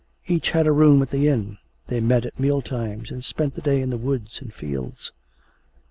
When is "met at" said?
1.99-2.39